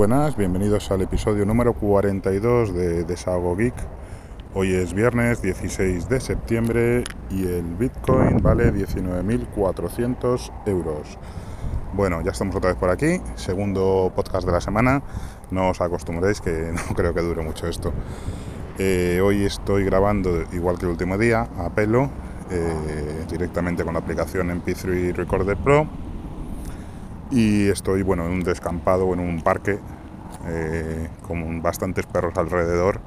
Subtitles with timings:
[0.00, 3.74] Buenas, bienvenidos al episodio número 42 de Desahogo Geek.
[4.54, 11.18] Hoy es viernes 16 de septiembre y el Bitcoin vale 19.400 euros.
[11.92, 15.02] Bueno, ya estamos otra vez por aquí, segundo podcast de la semana.
[15.50, 17.92] No os acostumbréis que no creo que dure mucho esto.
[18.78, 22.08] Eh, hoy estoy grabando igual que el último día, a pelo,
[22.50, 25.86] eh, directamente con la aplicación MP3 Recorder Pro
[27.30, 29.78] y estoy bueno en un descampado en un parque
[30.46, 33.00] eh, con bastantes perros alrededor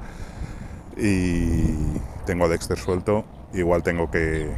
[0.96, 4.50] y tengo Dexter suelto igual tengo que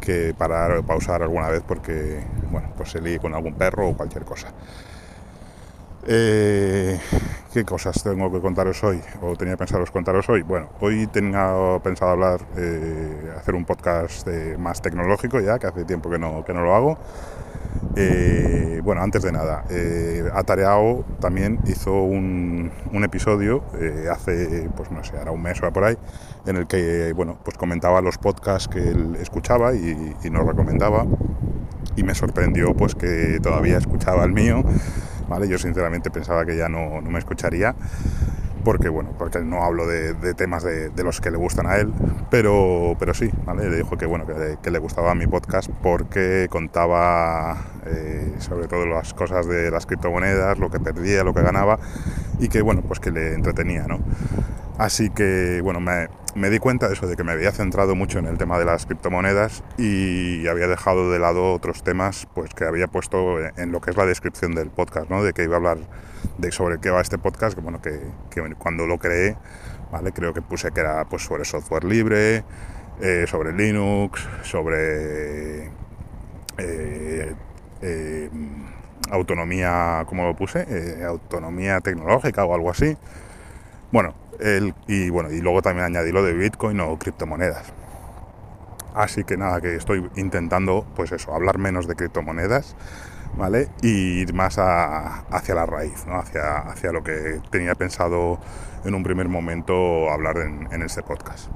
[0.00, 3.96] que parar o pausar alguna vez porque bueno pues se líe con algún perro o
[3.96, 4.52] cualquier cosa
[6.06, 6.98] eh,
[7.52, 9.00] ¿Qué cosas tengo que contaros hoy?
[9.22, 10.42] ¿O tenía pensado contaros hoy?
[10.42, 14.26] Bueno, hoy tenía pensado hablar, eh, hacer un podcast
[14.56, 16.98] más tecnológico ya, que hace tiempo que no, que no lo hago.
[17.96, 22.70] Eh, bueno, antes de nada, eh, Atareao también hizo un,
[23.02, 25.96] episodio eh, hace, pues no sé, ahora un mes o por ahí,
[26.46, 31.06] en el que, bueno, pues comentaba los podcasts que él escuchaba y, nos recomendaba
[31.96, 34.62] y me sorprendió pues que todavía escuchaba el mío,
[35.28, 35.48] ¿vale?
[35.48, 37.74] Yo sinceramente pensaba que ya no, no me escucharía
[38.64, 41.92] porque bueno, porque no hablo de, temas de, los que le gustan a él,
[42.30, 43.30] pero, pero sí.
[43.56, 49.12] Le dijo que bueno, que, le gustaba mi podcast porque contaba eh, sobre todo las
[49.14, 51.78] cosas de las criptomonedas, lo que perdía, lo que ganaba,
[52.38, 53.98] y que bueno, pues que le entretenía, ¿no?
[54.80, 58.24] Así que, bueno, me, di cuenta de eso, de que me había centrado mucho en
[58.24, 62.86] el tema de las criptomonedas y había dejado de lado otros temas pues que había
[62.86, 65.22] puesto en lo que es la descripción del podcast, ¿no?
[65.22, 65.76] De que iba a hablar
[66.38, 68.00] de sobre qué va este podcast, que bueno, que,
[68.56, 69.36] cuando lo creé,
[69.92, 70.12] ¿vale?
[70.12, 72.42] Creo que puse que era pues sobre software libre,
[73.02, 75.66] eh, sobre Linux, sobre
[76.56, 77.34] eh,
[77.82, 78.30] eh,
[79.10, 81.04] autonomía, ¿cómo lo puse?
[81.04, 82.96] autonomía tecnológica o algo así.
[83.92, 84.14] Bueno,
[84.86, 87.72] y bueno, y luego también añadí lo de Bitcoin o criptomonedas.
[88.94, 92.74] Así que nada, que estoy intentando, pues eso, hablar menos de criptomonedas,
[93.36, 93.68] ¿vale?
[93.82, 96.18] Y ir más hacia la raíz, ¿no?
[96.18, 98.40] Hacia, hacia lo que tenía pensado
[98.84, 101.48] en un primer momento hablar en, este podcast.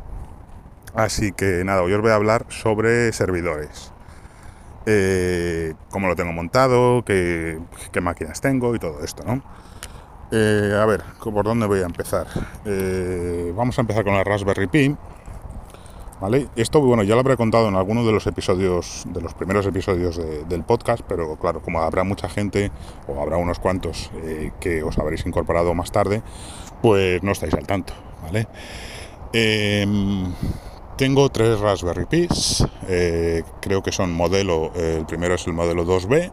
[0.95, 3.93] Así que nada, hoy os voy a hablar sobre servidores.
[4.87, 7.59] Eh, cómo lo tengo montado, qué,
[7.91, 9.43] qué máquinas tengo y todo esto, ¿no?
[10.37, 12.27] Eh, a ver, ¿por dónde voy a empezar?
[12.65, 14.97] Eh, vamos a empezar con la Raspberry Pi.
[16.21, 16.49] ¿Vale?
[16.57, 20.21] Esto, bueno, ya lo habré contado en alguno de los episodios, de los primeros episodios
[20.49, 22.73] del podcast, pero claro, como habrá mucha gente,
[23.07, 26.23] o habrá unos cuantos eh, que os habréis incorporado más tarde,
[26.83, 27.93] pues no estáis al tanto,
[28.23, 28.49] ¿vale?
[29.33, 30.33] Em,
[30.97, 32.65] tengo tres Raspberry Pis,
[33.61, 36.33] creo que son modelo, el primero es el modelo 2B,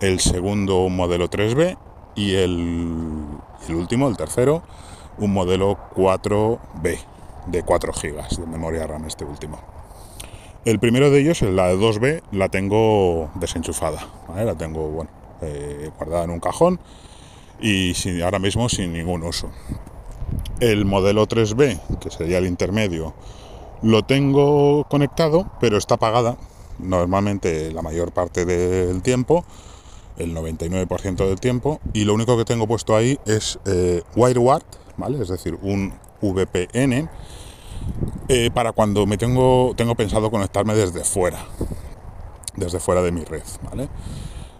[0.00, 1.78] el segundo un modelo 3B
[2.14, 3.26] y el,
[3.68, 4.62] último, el tercero,
[5.18, 6.98] un modelo 4B
[7.46, 9.58] de 4 GB de memoria RAM este último.
[10.64, 15.10] El primero de ellos, la de 2B, la tengo desenchufada, la tengo bueno,
[15.40, 16.80] eh, guardada en un cajón
[17.60, 19.50] y ahora mismo sin ningún uso.
[20.60, 23.14] El modelo 3B, que sería el intermedio,
[23.82, 26.36] lo tengo conectado, pero está apagada
[26.78, 29.44] normalmente la mayor parte del tiempo
[30.20, 34.64] el 99% del tiempo y lo único que tengo puesto ahí es eh, WireGuard,
[34.96, 35.20] ¿vale?
[35.22, 37.08] Es decir, un VPN
[38.28, 41.44] eh, para cuando me tengo, tengo pensado conectarme desde fuera,
[42.56, 43.88] desde fuera de mi red, ¿vale?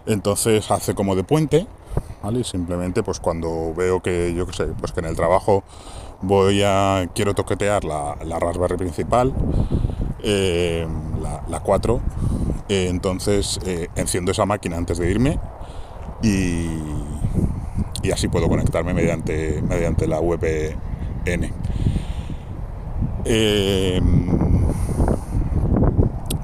[0.05, 1.67] Entonces hace como de puente,
[2.21, 2.39] ¿vale?
[2.39, 5.63] Y simplemente pues cuando veo que, yo qué sé, pues que en el trabajo
[6.21, 9.33] voy a, quiero toquetear la, la Raspberry principal,
[10.23, 10.87] eh,
[11.21, 12.01] la, la 4,
[12.69, 15.39] eh, entonces eh, enciendo esa máquina antes de irme
[16.21, 16.67] y,
[18.11, 21.51] así puedo conectarme mediante, mediante la VPN.
[23.25, 24.31] Em,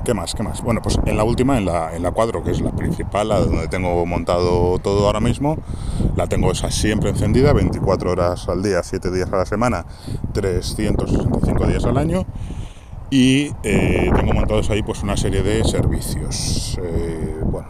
[0.05, 0.33] ¿Qué más?
[0.33, 0.61] ¿Qué más?
[0.61, 3.39] Bueno, pues en la última, en la, en la 4, que es la principal, la
[3.39, 5.57] donde tengo montado todo ahora mismo,
[6.15, 9.85] la tengo esa siempre encendida, 24 horas al día, 7 días a la semana,
[10.31, 12.25] 365 días al año
[13.09, 16.77] y eh, tengo montados ahí pues una serie de servicios.
[16.81, 17.67] Eh, bueno,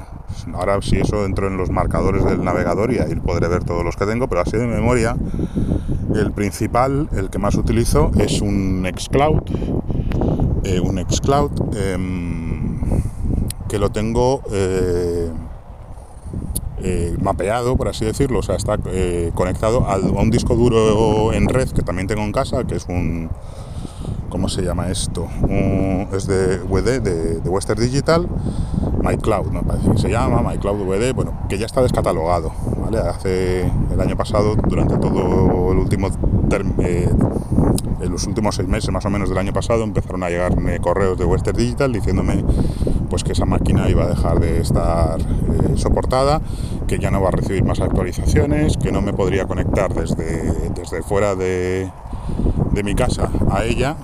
[0.55, 3.95] ahora si eso entro en los marcadores del navegador y ahí podré ver todos los
[3.95, 5.15] que tengo, pero así de memoria,
[6.15, 9.41] el principal, el que más utilizo, es un Nextcloud,
[10.63, 12.79] eh, un Nextcloud em,
[13.67, 14.41] que lo tengo
[17.21, 18.77] mapeado, por así decirlo, o sea, está
[19.33, 23.29] conectado a un disco duro en red que también tengo en casa, que es un
[24.29, 25.27] ¿cómo se llama esto?
[26.11, 27.01] es de WD,
[27.41, 28.27] de, Western Digital,
[29.03, 32.51] MyCloud, me parece que se llama, MyCloud WD, bueno, que ya está descatalogado.
[33.09, 36.09] Hace el año pasado, durante todo el último
[36.79, 37.09] eh,
[37.99, 41.17] en los últimos seis meses más o menos del año pasado empezaron a llegarme correos
[41.17, 42.43] de Western Digital diciéndome
[43.09, 46.41] pues que esa máquina iba a dejar de estar eh, soportada,
[46.87, 51.01] que ya no va a recibir más actualizaciones, que no me podría conectar desde, desde
[51.03, 51.89] fuera de,
[52.71, 53.95] de mi casa a ella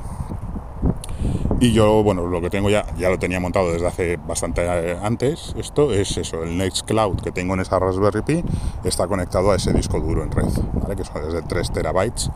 [1.63, 4.97] y yo, bueno, lo que tengo ya, ya lo tenía montado desde hace bastante eh,
[5.01, 8.43] antes, esto es eso, el Nextcloud que tengo en esa Raspberry Pi
[8.83, 10.49] está conectado a ese disco duro en red,
[10.97, 12.29] que son desde 3 terabytes.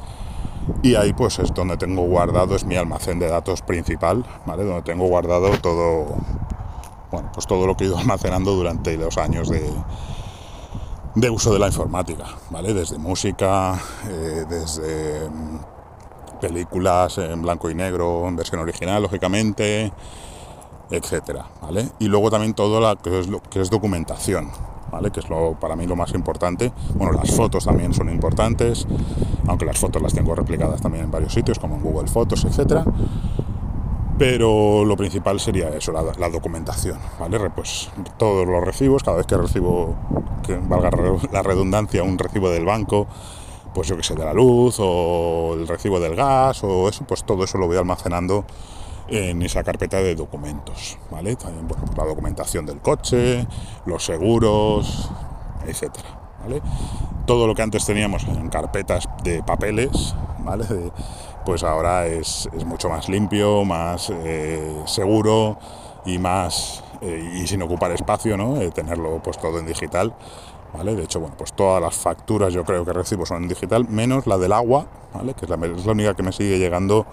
[0.81, 4.63] Y ahí pues es donde tengo guardado, es mi almacén de datos principal, ¿vale?
[4.63, 6.05] Donde tengo guardado todo,
[7.11, 9.69] bueno, pues todo lo que he ido almacenando durante los años de,
[11.15, 12.73] de uso de la informática, ¿vale?
[12.73, 13.77] Desde música,
[14.07, 15.29] eh, desde
[16.39, 19.91] películas en blanco y negro, en versión original, lógicamente,
[20.89, 21.89] etcétera, ¿vale?
[21.99, 24.49] Y luego también todo lo que es, documentación,
[24.91, 25.11] ¿vale?
[25.11, 26.71] Que es lo, para mí lo más importante.
[26.95, 28.87] Bueno, las fotos también son importantes,
[29.47, 32.85] aunque las fotos las tengo replicadas también en varios sitios, como en Google Fotos, etcétera.
[34.17, 37.37] Pero lo principal sería eso, la, la, documentación, ¿vale?
[37.51, 39.95] Pues todos los recibos, cada vez que recibo,
[40.43, 40.89] que valga
[41.31, 43.05] la redundancia, un recibo del banco,
[43.77, 47.23] pues yo que sé, de la luz o el recibo del gas o eso, pues
[47.23, 48.43] todo eso lo voy almacenando
[49.07, 51.35] en esa carpeta de documentos, ¿vale?
[51.35, 53.45] También, pues la documentación del coche,
[53.85, 55.11] los seguros,
[55.67, 56.09] etcétera,
[56.41, 56.59] ¿vale?
[57.27, 60.65] Todo lo que antes teníamos en carpetas de papeles, ¿vale?
[61.45, 65.59] pues ahora es, es, mucho más limpio, más eh, seguro
[66.03, 68.59] y más eh, y sin ocupar espacio, ¿no?
[68.59, 70.15] Eh, tenerlo pues todo en digital
[70.83, 74.27] de hecho, bueno, pues todas las facturas yo creo que recibo son en digital, menos
[74.27, 75.33] la del agua, ¿vale?
[75.33, 77.05] Que es la, es la única que me sigue llegando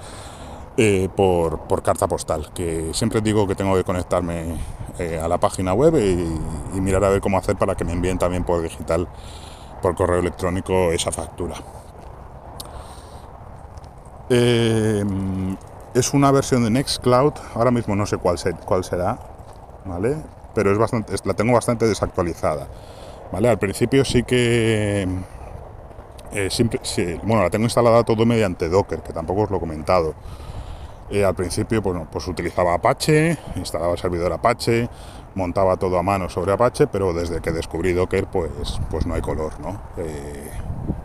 [0.77, 4.57] eh, por, por, carta postal, que siempre digo que tengo que conectarme
[4.99, 8.19] eh, a la página web y, mirar a ver cómo hacer para que me envíen
[8.19, 9.09] también por digital,
[9.81, 11.55] por correo electrónico, esa factura.
[14.29, 15.05] Eh,
[15.95, 19.19] es una versión de Nextcloud, ahora mismo no sé cuál, cuál será,
[19.85, 20.17] ¿vale?
[20.55, 22.67] Pero es bastante, la tengo bastante desactualizada.
[23.33, 25.09] Al principio sí que...
[26.33, 30.15] Eh, bueno, la tengo instalada todo mediante Docker, que tampoco os lo he comentado.
[31.11, 34.89] Eh, al principio pues, pues utilizaba Apache, instalaba el servidor Apache,
[35.35, 39.21] montaba todo a mano sobre Apache, pero desde que descubrí Docker pues, pues no hay
[39.21, 39.81] color, ¿no?
[39.97, 40.51] Eh,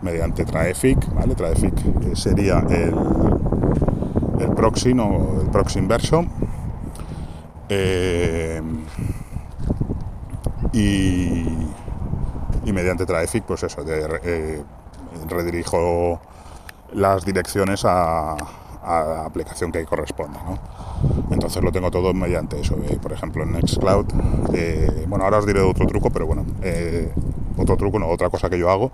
[0.02, 1.36] mediante Traefik, ¿vale?
[1.36, 2.96] Traefik sería el,
[4.40, 6.26] el proxy, el proxy inverso.
[10.74, 11.69] y
[12.66, 14.64] y mediante Traffic, pues eso, eh,
[15.28, 16.20] redirijo
[16.94, 18.36] las direcciones a,
[18.84, 20.42] la aplicación que corresponda.
[20.44, 20.60] ¿no?
[21.32, 22.76] Entonces lo tengo todo mediante eso.
[22.90, 24.06] Eh, por ejemplo, en Nextcloud,
[24.54, 26.46] eh, bueno, ahora os diré otro truco, pero bueno,
[27.58, 28.92] otro truco, no, otra cosa que yo hago.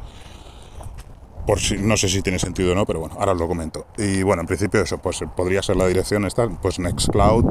[1.45, 3.85] Por si, no sé si tiene sentido o no, pero bueno, ahora os lo comento.
[3.97, 7.45] Y bueno, en principio eso, pues podría ser la dirección esta, pues nextcloud.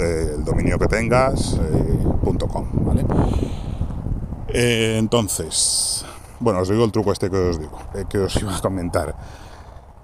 [0.00, 1.60] el dominio que tengas,
[2.50, 3.04] .com, ¿vale?
[4.58, 6.06] Eh, entonces,
[6.40, 9.14] bueno, os digo el truco este que os digo, eh, que os iba a comentar.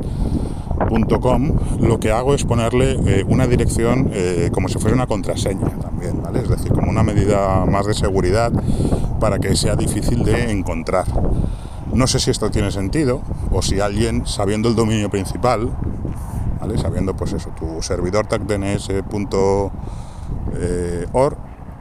[1.19, 4.13] .com, lo que hago es ponerle una dirección
[4.53, 6.41] como si fuera una contraseña también, ¿vale?
[6.41, 8.53] Es decir, como una medida más de seguridad
[9.19, 11.07] para que sea difícil de encontrar.
[11.93, 15.71] No sé si esto tiene sentido o si alguien, sabiendo el dominio principal,
[16.79, 19.73] sabiendo pues eso, tu servidor tagdns.org,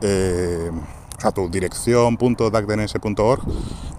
[0.02, 0.72] eh,
[1.18, 3.42] o sea, tu dirección.dacdns.org,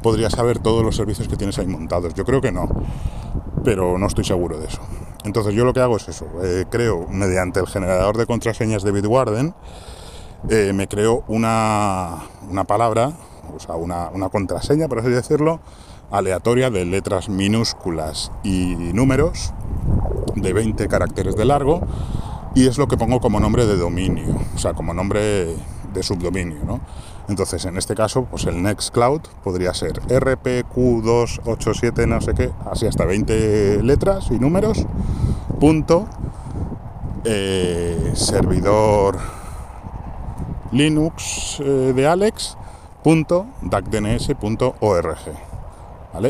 [0.02, 2.14] podría saber todos los servicios que tienes ahí montados.
[2.14, 2.68] Yo creo que no,
[3.62, 4.80] pero no estoy seguro de eso.
[5.24, 8.92] Entonces yo lo que hago es eso, eh, creo mediante el generador de contraseñas de
[8.92, 9.54] Bitwarden,
[10.48, 13.12] eh, me creo una, una palabra,
[13.54, 15.60] o sea, una, una contraseña, por así decirlo,
[16.10, 19.54] aleatoria de letras minúsculas y números
[20.34, 21.82] de 20 caracteres de largo
[22.54, 25.54] y es lo que pongo como nombre de dominio, o sea, como nombre
[25.92, 26.80] de subdominio, ¿no?
[27.28, 33.04] Entonces, en este caso, pues el Nextcloud podría ser RPQ287 no sé qué, así hasta
[33.04, 34.84] 20 letras y números,
[35.60, 36.08] punto,
[37.24, 39.18] eh, servidor
[40.72, 42.56] Linux eh, de Alex,
[43.02, 43.46] punto.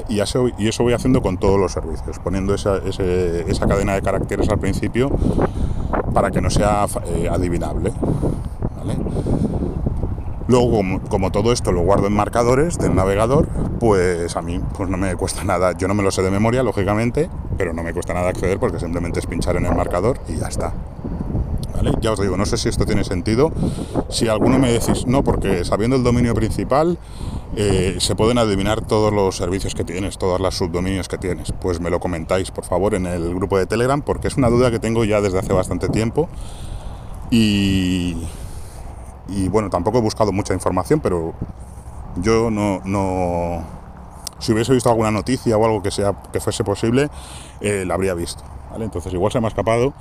[0.09, 4.03] Y, eso, y eso voy haciendo con todos los servicios, poniendo esa, esa cadena de
[4.03, 5.11] caracteres al principio
[6.13, 7.93] para que no sea eh, adivinable.
[10.51, 13.47] Luego, como, todo esto lo guardo en marcadores del navegador,
[13.79, 15.77] pues a mí pues no me cuesta nada.
[15.79, 18.81] Yo no me lo sé de memoria, lógicamente, pero no me cuesta nada acceder porque
[18.81, 20.73] simplemente es pinchar en el marcador y ya está.
[22.01, 23.53] Ya os digo, no sé si esto tiene sentido.
[24.09, 26.99] Si alguno me decís, no, porque sabiendo el dominio principal,
[27.57, 31.53] eh, se pueden adivinar todos los servicios que tienes, todas las subdominios que tienes.
[31.53, 34.71] Pues me lo comentáis, por favor, en el grupo de Telegram, porque es una duda
[34.71, 36.29] que tengo ya desde hace bastante tiempo.
[37.31, 38.17] Y,
[39.29, 41.35] y bueno, tampoco he buscado mucha información, pero
[42.17, 43.65] yo no, no
[44.41, 47.11] si hubiese visto alguna noticia o algo que sea que fuese posible,
[47.61, 48.43] eh, la habría visto.
[48.71, 48.85] ¿vale?
[48.85, 49.93] Entonces igual se me ha escapado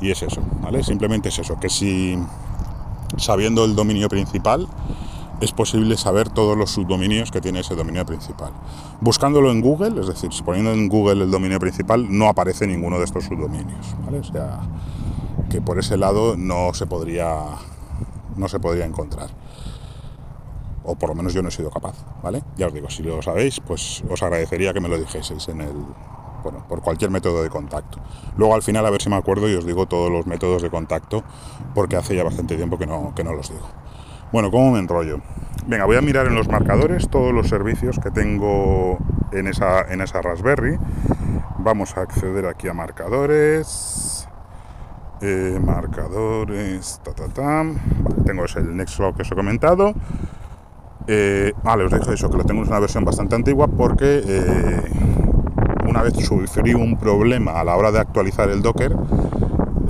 [0.00, 0.82] y es eso, ¿vale?
[0.82, 2.18] Simplemente es eso, que si
[3.16, 4.68] sabiendo el dominio principal
[5.40, 8.52] es posible saber todos los subdominios que tiene ese dominio principal.
[9.00, 13.04] Buscándolo en Google, es decir, poniendo en Google el dominio principal, no aparece ninguno de
[13.04, 14.18] estos subdominios, ¿vale?
[14.18, 14.60] O sea,
[15.48, 17.56] que por ese lado no se podría
[18.36, 19.30] no se podría encontrar.
[20.84, 22.42] O por lo menos yo no he sido capaz, ¿vale?
[22.56, 25.74] Ya os digo, si lo sabéis, pues os agradecería que me lo dijeseis en el,
[26.42, 27.98] bueno, por cualquier método de contacto.
[28.36, 30.70] Luego al final a ver si me acuerdo y os digo todos los métodos de
[30.70, 31.22] contacto,
[31.74, 33.66] porque hace ya bastante tiempo que no, que no los digo.
[34.32, 35.20] Bueno, ¿cómo me enrollo?
[35.66, 38.96] Venga, voy a mirar en los marcadores todos los servicios que tengo
[39.32, 40.78] en esa, en esa Raspberry.
[41.58, 44.28] Vamos a acceder aquí a marcadores.
[45.20, 47.64] Eh, marcadores, ta, ta, ta.
[48.24, 49.94] tengo ese, el Nextcloud que os he comentado.
[51.08, 54.82] Eh, vale, os dejo eso, que lo tengo en una versión bastante antigua porque eh,
[55.88, 58.94] una vez sufrí un problema a la hora de actualizar el Docker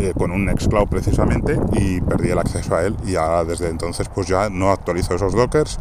[0.01, 4.09] eh, con un Nextcloud precisamente y perdí el acceso a él y ahora desde entonces
[4.09, 5.79] pues ya no actualizo esos Dockers.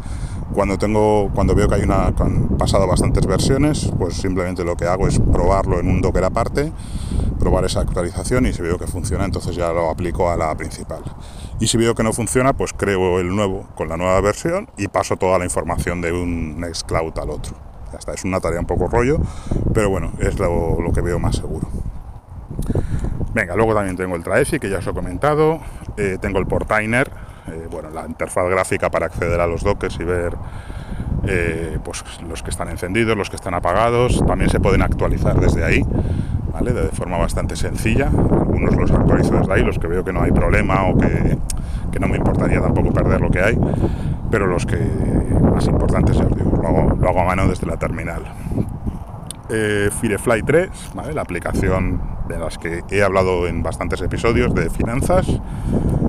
[0.54, 4.86] Cuando tengo, cuando veo que hay una, han pasado bastantes versiones, pues simplemente lo que
[4.86, 6.72] hago es probarlo en un Docker aparte
[7.40, 11.02] probar esa actualización y si veo que funciona, entonces ya lo aplico a la principal.
[11.60, 14.88] Y si veo que no funciona, pues creo el nuevo con la nueva versión y
[14.88, 17.56] paso toda la información de un Nextcloud al otro.
[17.92, 19.18] Ya está, es una tarea un poco rollo,
[19.74, 21.68] pero bueno, es lo, que veo más seguro.
[23.34, 25.60] Venga, luego también tengo el Traefi, que ya os he comentado.
[25.98, 27.10] Eh, tengo el Portainer,
[27.48, 30.36] eh, bueno, la interfaz gráfica para acceder a los dockers y ver
[31.28, 34.26] eh, pues los que están encendidos, los que están apagados.
[34.26, 35.84] También se pueden actualizar desde ahí
[36.60, 38.08] de forma bastante sencilla.
[38.08, 41.38] Algunos los actualizo desde ahí, los que veo que no hay problema o que,
[42.00, 43.58] no me importaría tampoco perder lo que hay,
[44.30, 44.78] pero los que
[45.42, 48.24] más importantes, ya os digo, lo hago, a mano desde la terminal.
[49.50, 50.70] Firefly 3,
[51.14, 55.28] la aplicación de las que he hablado en bastantes episodios de finanzas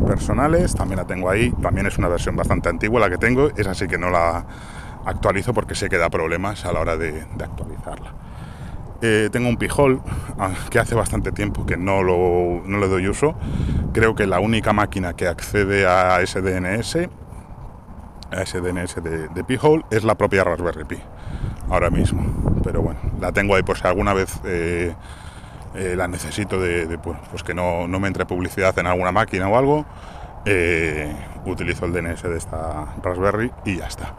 [0.06, 3.66] personales, también la tengo ahí, también es una versión bastante antigua la que tengo, es
[3.66, 4.46] así que no la
[5.04, 8.14] actualizo porque sé que da problemas a la hora de actualizarla.
[9.02, 10.02] Eh, tengo un pijol
[10.38, 13.34] ah, que hace bastante tiempo que no, lo, no le doy uso.
[13.94, 17.08] Creo que la única máquina que accede a SDNS,
[18.30, 20.98] a SDNS de, de Pijol, es la propia Raspberry Pi,
[21.70, 22.22] ahora mismo.
[22.62, 24.94] Pero bueno, la tengo ahí por si alguna vez eh,
[25.74, 29.48] eh, la necesito de, pues, pues, que no, no, me entre publicidad en alguna máquina
[29.48, 29.86] o algo.
[31.44, 34.14] utilizo el DNS de esta Raspberry y ya está.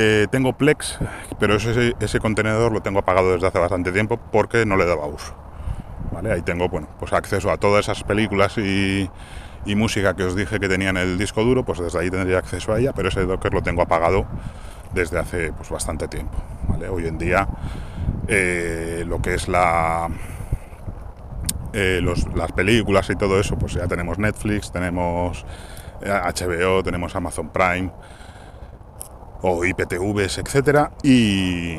[0.00, 0.96] Eh, tengo Plex,
[1.40, 5.06] pero ese, ese, contenedor lo tengo apagado desde hace bastante tiempo porque no le daba
[5.06, 5.34] uso.
[6.12, 6.30] ¿Vale?
[6.30, 9.10] Ahí tengo bueno, pues acceso a todas esas películas y,
[9.74, 12.72] música que os dije que tenía en el disco duro, pues desde ahí tendría acceso
[12.72, 14.24] a ella, pero ese Docker lo tengo apagado
[14.94, 16.38] desde hace pues, bastante tiempo.
[16.90, 17.48] Hoy en día
[18.28, 20.08] eh, lo que es la,
[21.78, 22.00] eh,
[22.34, 25.44] las películas y todo eso, pues ya tenemos Netflix, tenemos
[26.00, 27.90] HBO, tenemos Amazon Prime
[29.42, 31.78] o IPTVs, etcétera, y,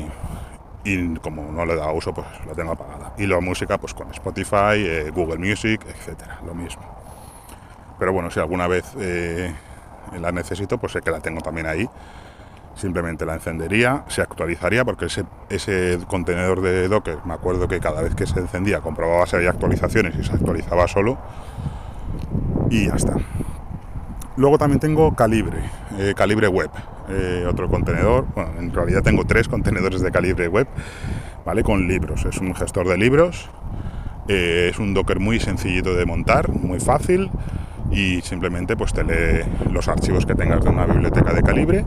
[1.22, 3.12] como no le da uso, pues la tengo apagada.
[3.18, 6.82] Y la música, pues con Spotify, eh, Google Music, etcétera, lo mismo.
[7.98, 9.52] Pero bueno, si alguna vez eh,
[10.18, 11.88] la necesito, pues sé que la tengo también ahí.
[12.74, 18.00] Simplemente la encendería, se actualizaría, porque ese, ese contenedor de Docker, me acuerdo que cada
[18.00, 21.18] vez que se encendía comprobaba si había actualizaciones y se actualizaba solo.
[22.70, 23.16] Y ya está.
[24.36, 25.58] Luego también tengo Calibre,
[25.98, 26.70] eh, Calibre Web,
[27.10, 28.26] eh, otro contenedor.
[28.34, 30.68] Bueno, en realidad tengo tres contenedores de Calibre Web,
[31.44, 31.62] ¿vale?
[31.62, 32.24] Con libros.
[32.24, 33.50] Es un gestor de libros.
[34.28, 37.30] Eh, es un Docker muy sencillito de montar, muy fácil
[37.90, 41.84] y simplemente pues te lee los archivos que tengas de una biblioteca de calibre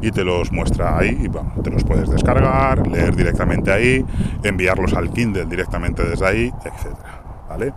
[0.00, 4.04] y te los muestra ahí y bueno, te los puedes descargar, leer directamente ahí,
[4.42, 7.72] enviarlos al Kindle directamente desde ahí, etcétera, ¿vale?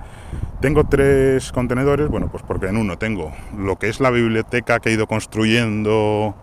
[0.60, 4.90] Tengo tres contenedores, bueno, pues porque en uno tengo lo que es la biblioteca que
[4.90, 6.36] he ido construyendo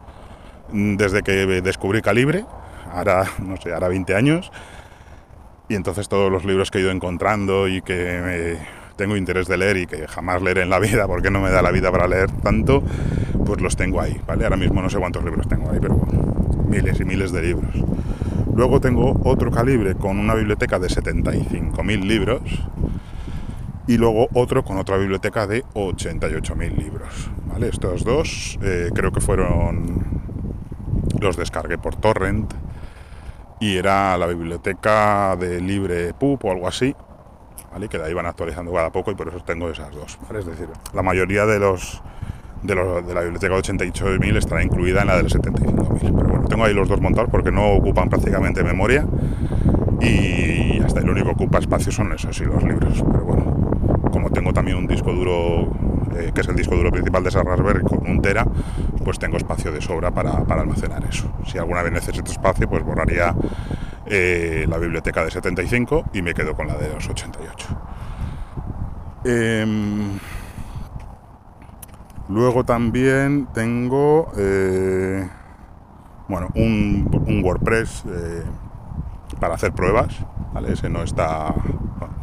[0.73, 2.47] desde que descubrí Calibre,
[2.91, 4.51] ahora, no sé, ahora 20 años,
[5.69, 8.59] y entonces todos los libros que he ido encontrando y que
[8.97, 11.63] tengo interés de leer y que jamás leeré en la vida porque no me da
[11.63, 12.83] la vida para leer tanto,
[13.45, 14.45] pues los tengo ahí, ¿vale?
[14.45, 15.97] Ahora mismo no sé cuántos libros tengo ahí, pero
[16.69, 17.75] miles y miles de libros.
[18.55, 22.41] Luego tengo otro calibre con una biblioteca de 75.000 libros
[23.87, 27.69] y luego otro con otra biblioteca de 88.000 libros, ¿vale?
[27.69, 30.17] Estos dos eh, creo que fueron
[31.21, 32.53] los descargué por torrent
[33.61, 36.95] y era la biblioteca de Libre Pub o algo así,
[37.77, 37.91] ¿vale?
[37.91, 40.19] Que de ahí van actualizando cada poco y por eso tengo esas dos.
[40.35, 42.01] Es decir, la mayoría de los
[42.63, 46.01] de, la biblioteca de 88.000 estará incluida en la del 75.000.
[46.01, 49.05] Pero bueno, tengo ahí los dos montados porque no ocupan prácticamente memoria
[50.01, 53.05] y hasta el único que ocupa espacio son esos y los libros.
[53.13, 55.71] Pero bueno, como tengo también un disco duro,
[56.17, 58.47] eh, que es el disco duro principal de esa Raspberry con un tera,
[59.05, 61.31] pues tengo espacio de sobra para, almacenar eso.
[61.45, 63.35] Si alguna vez necesito espacio, pues borraría
[64.09, 67.69] eh, la biblioteca de 75 y me quedo con la de los 88.
[72.29, 75.29] Luego también tengo eh,
[76.29, 78.43] bueno, un, WordPress eh,
[79.39, 80.15] para hacer pruebas,
[80.53, 80.73] ¿vale?
[80.73, 81.55] Ese no está,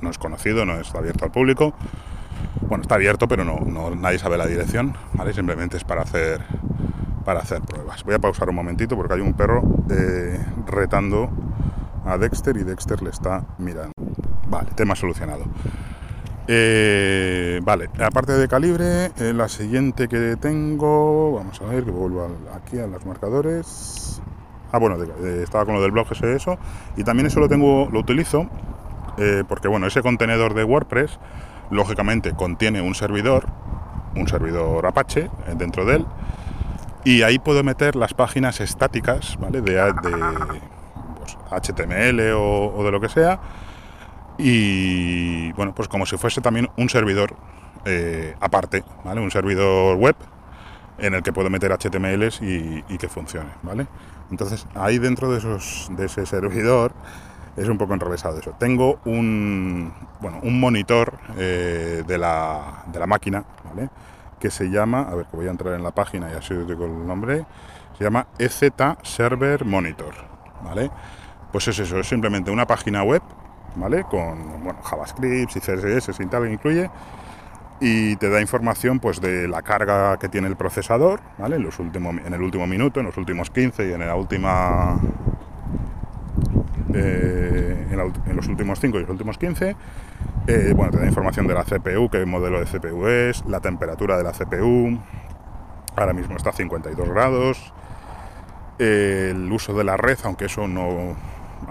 [0.02, 1.74] no es conocido, no está abierto al público.
[2.68, 5.34] Bueno, está abierto, pero no, nadie sabe la dirección, ¿vale?
[5.34, 6.42] Simplemente es para hacer
[7.24, 8.04] para hacer pruebas.
[8.04, 9.64] Voy a pausar un momentito porque hay un perro
[10.68, 11.30] retando
[12.06, 13.94] a Dexter y Dexter le está mirando.
[14.48, 15.46] Vale, tema solucionado.
[16.48, 22.28] Eh, vale, aparte de calibre, eh, la siguiente que tengo, vamos a ver, que vuelvo
[22.54, 24.22] aquí a los marcadores.
[24.72, 24.98] Ah, bueno,
[25.42, 26.58] estaba con lo del blog ese eso.
[26.98, 28.50] Y también eso lo tengo, lo utilizo,
[29.18, 31.20] eh, porque bueno, ese contenedor de WordPress,
[31.70, 33.48] lógicamente contiene un servidor,
[34.16, 36.06] un servidor Apache dentro de él,
[37.06, 39.62] y ahí puedo meter las páginas estáticas, ¿vale?
[39.62, 39.80] De,
[41.56, 43.40] HTML o de lo que sea
[44.38, 47.36] y bueno, pues como si fuese también un servidor
[47.86, 49.22] eh, aparte, ¿vale?
[49.22, 50.16] Un servidor web
[50.98, 53.88] en el que puedo meter HTMLs y, que funcione, ¿vale?
[54.32, 56.94] Entonces ahí dentro de, esos, de ese servidor
[57.58, 58.56] es un poco enrevesado eso.
[58.58, 63.90] Tengo un, bueno, un monitor eh, de, la, de la máquina, ¿vale?
[64.40, 66.68] Que se llama, a ver, que voy a entrar en la página y así os
[66.68, 67.46] digo el nombre,
[67.98, 68.64] se llama EZ
[69.04, 70.14] Server Monitor,
[70.64, 70.90] ¿vale?
[71.54, 73.22] Pues es eso, es simplemente una página web
[73.76, 74.04] ¿vale?
[74.04, 76.90] Con bueno, JavaScript y CSS y tal incluye.
[77.80, 81.58] Y te da información pues de la carga que tiene el procesador, ¿vale?
[81.58, 85.00] En, los últimos, en el último minuto, en los últimos 15 y en la última
[86.94, 89.76] eh, en, los últimos 5 y los últimos 15.
[90.48, 94.18] Eh, bueno, te da información de la CPU, qué modelo de CPU es, la temperatura
[94.18, 95.00] de la CPU,
[95.96, 97.74] ahora mismo está a 52 grados,
[98.78, 101.16] el uso de la red, aunque eso no,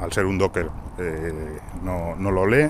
[0.02, 2.68] al ser un Docker eh, no, lo lee.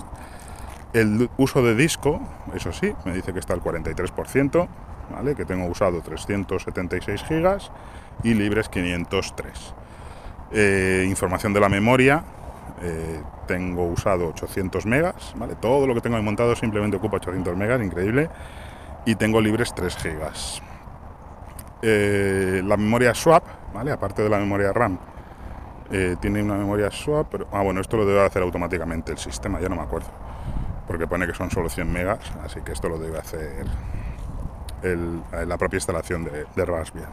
[0.92, 2.20] El uso de disco,
[2.54, 4.68] eso sí, me dice que está al 43%,
[5.10, 5.34] ¿vale?
[5.34, 7.70] que tengo usado 376 gigas
[8.22, 9.74] y libres 503.
[10.52, 12.22] Eh, información de la memoria,
[12.82, 15.54] eh, tengo usado 800 megas, ¿vale?
[15.54, 18.28] todo lo que tengo ahí montado simplemente ocupa 800 megas, increíble,
[19.06, 20.62] y tengo libres 3 gigas.
[21.82, 23.90] la memoria swap, ¿vale?
[23.92, 24.98] aparte de la memoria RAM,
[25.92, 27.46] eh, tiene una memoria swap, pero...
[27.52, 30.08] Ah, bueno, esto lo debe hacer automáticamente el sistema, ya no me acuerdo.
[30.86, 33.66] Porque pone que son solo 100 megas, así que esto lo debe hacer
[34.82, 37.10] la propia instalación de, de Raspbian.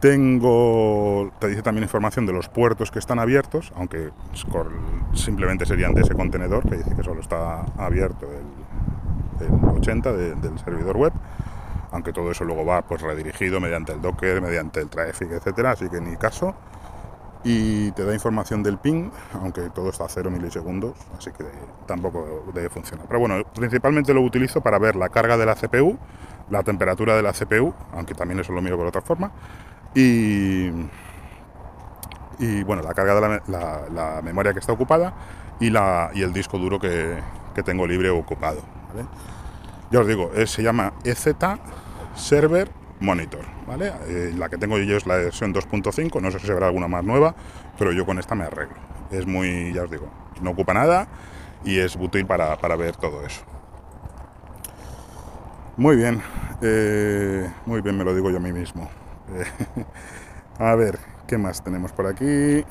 [0.00, 4.10] Tengo, te dice también información de los puertos que están abiertos, aunque
[5.14, 8.26] simplemente serían de ese contenedor, que dice que solo está abierto
[9.40, 11.12] el, 80 del servidor web,
[11.90, 15.88] aunque todo eso luego va pues redirigido mediante el Docker, mediante el Traffic, etcétera, así
[15.88, 16.54] que ni caso
[17.44, 21.44] y te da información del ping, aunque todo está a 0 milisegundos, así que
[21.86, 23.06] tampoco debe funcionar.
[23.06, 25.98] Pero bueno, principalmente lo utilizo para ver la carga de la CPU,
[26.50, 29.30] la temperatura de la CPU, aunque también eso lo miro por otra forma,
[29.94, 30.68] y,
[32.38, 35.12] y bueno, la carga de la, memoria que está ocupada
[35.60, 37.18] y, la, y el disco duro que,
[37.62, 38.62] tengo libre o ocupado.
[39.90, 41.28] Ya os digo, se llama EZ
[42.16, 43.92] Server monitor, ¿vale?
[44.06, 47.04] Eh, la que tengo yo es la versión 2.5, no sé si habrá alguna más
[47.04, 47.34] nueva,
[47.78, 48.76] pero yo con esta me arreglo.
[49.10, 50.08] Es muy, ya os digo,
[50.40, 51.08] no ocupa nada
[51.64, 53.42] y es útil para, ver todo eso.
[55.76, 56.22] Muy bien,
[56.62, 58.88] eh, muy bien, me lo digo yo a mí mismo.
[60.58, 62.64] a ver, ¿qué más tenemos por aquí?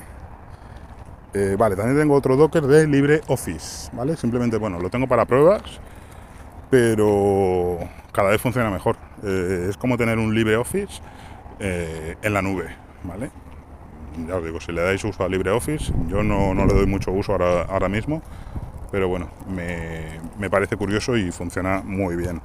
[1.34, 4.16] Eh, vale, también tengo otro Docker de LibreOffice, ¿vale?
[4.16, 5.62] Simplemente, bueno, lo tengo para pruebas,
[6.70, 7.78] pero
[8.12, 8.96] cada vez funciona mejor.
[9.24, 11.00] Eh, es como tener un LibreOffice
[11.58, 12.68] eh, en la nube,
[13.04, 13.30] ¿vale?
[14.26, 17.32] Ya os digo, si le dais uso a LibreOffice, yo no, le doy mucho uso
[17.32, 18.22] ahora, ahora mismo,
[18.92, 22.40] pero bueno, me, parece curioso y funciona muy bien.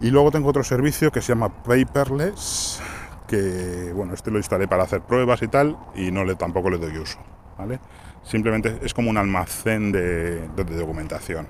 [0.00, 2.80] Y luego tengo otro servicio que se llama Paperless,
[3.28, 6.78] que bueno, este lo instalé para hacer pruebas y tal, y no le tampoco le
[6.78, 7.18] doy uso,
[7.56, 7.78] ¿vale?
[8.24, 11.46] Simplemente es como un almacén de, documentación,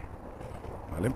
[0.93, 1.13] ¿vale?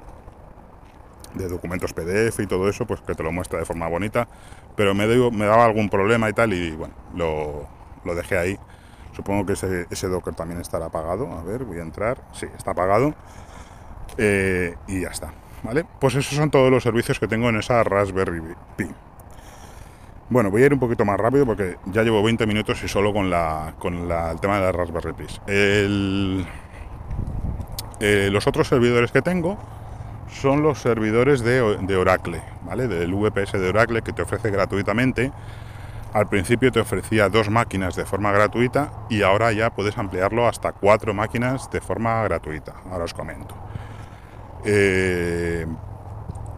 [1.35, 4.29] De documentos PDF y todo eso, pues que te lo muestra de forma bonita,
[4.77, 8.59] pero me, me daba algún problema y tal, y bueno, lo, dejé ahí.
[9.15, 11.31] Supongo que ese, Docker también estará apagado.
[11.33, 12.23] A ver, voy a entrar.
[12.33, 13.15] Sí, está apagado.
[14.17, 15.33] Eh, y ya está.
[15.63, 15.85] ¿Vale?
[16.01, 18.41] Pues esos son todos los servicios que tengo en esa Raspberry
[18.77, 18.87] Pi.
[20.29, 23.13] Bueno, voy a ir un poquito más rápido porque ya llevo 20 minutos y solo
[23.13, 25.27] con, la, con el tema de la Raspberry Pi.
[28.05, 29.59] Eh, los otros servidores que tengo
[30.33, 32.89] son los servidores de, Oracle, ¿vale?
[32.89, 35.31] Del VPS de Oracle que te ofrece gratuitamente.
[36.13, 40.73] Al principio te ofrecía dos máquinas de forma gratuita y ahora ya puedes ampliarlo hasta
[40.73, 42.75] cuatro máquinas de forma gratuita.
[42.91, 43.55] Ahora os comento.
[44.65, 45.67] Eh,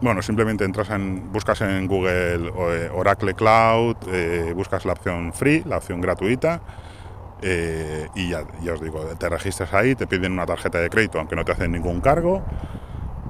[0.01, 5.63] bueno, simplemente entras en, buscas en Google eh, Oracle Cloud, eh, buscas la opción free,
[5.65, 6.61] la opción gratuita,
[7.41, 11.45] y ya, os digo, te registras ahí, te piden una tarjeta de crédito, aunque no
[11.45, 12.43] te hacen ningún cargo.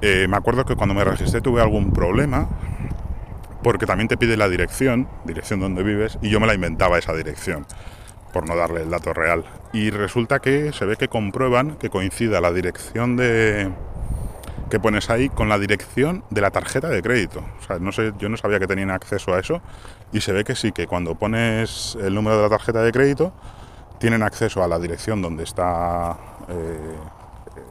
[0.00, 2.48] Me acuerdo que cuando me registré tuve algún problema,
[3.62, 7.12] porque también te pide la dirección, dirección donde vives, y yo me la inventaba esa
[7.14, 7.66] dirección,
[8.32, 9.44] por no darle el dato real.
[9.72, 13.72] Y resulta que se ve que comprueban que coincida la dirección de
[14.70, 17.44] que pones ahí con la dirección de la tarjeta de crédito.
[17.60, 19.60] O sea, no sé, yo no sabía que tenían acceso a eso
[20.12, 23.32] y se ve que sí, que cuando pones el número de la tarjeta de crédito
[23.98, 26.16] tienen acceso a la dirección donde está
[26.48, 26.96] eh,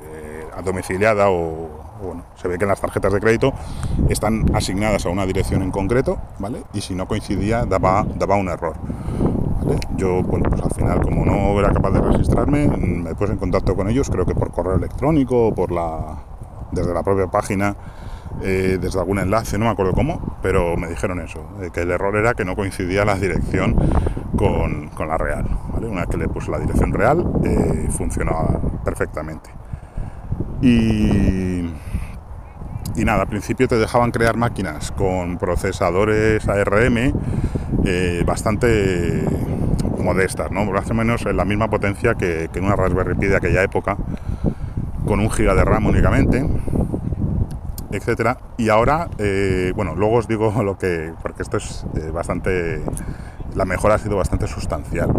[0.03, 3.53] eh, domiciliada o, bueno, se ve que las tarjetas de crédito
[4.09, 6.17] están asignadas a una dirección en concreto.
[6.73, 8.75] Y si no coincidía daba, un error.
[9.97, 13.89] Yo, pues al final, como no era capaz de registrarme, me puse en contacto con
[13.89, 15.67] ellos, creo que por correo electrónico o
[16.71, 17.75] desde la propia página,
[18.43, 21.39] eh, desde algún enlace, no me acuerdo cómo, pero me dijeron eso,
[21.73, 23.75] que el error era que no coincidía la dirección
[24.37, 25.47] con, la real.
[25.81, 29.49] Una vez que le puse la dirección real, eh, funcionaba perfectamente.
[30.61, 31.69] Y,
[32.95, 37.13] y nada, al principio te dejaban crear máquinas con procesadores ARM
[37.83, 39.23] eh, bastante
[40.03, 40.65] modestas, ¿no?
[40.65, 43.97] más o menos en la misma potencia que, en una Raspberry Pi de aquella época
[45.05, 46.45] con un giga de RAM únicamente,
[47.91, 48.37] etcétera.
[48.57, 52.81] Y ahora, eh, bueno, luego os digo lo que, porque esto es eh, bastante,
[53.55, 55.09] la mejora ha sido bastante sustancial.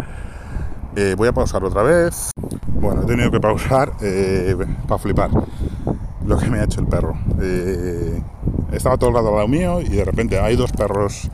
[0.99, 2.31] Eh, voy a pausar otra vez.
[2.67, 3.93] Bueno, he tenido que pausar
[4.87, 5.29] para flipar
[6.25, 7.15] lo que me ha hecho el perro.
[8.71, 11.29] estaba todo el rato al lado mío y de repente hay dos perros